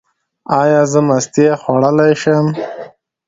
[0.59, 2.45] ایا زه مستې خوړلی شم؟